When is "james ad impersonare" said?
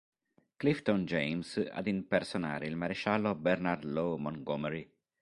1.05-2.65